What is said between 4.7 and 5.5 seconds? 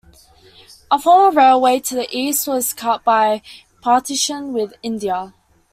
India.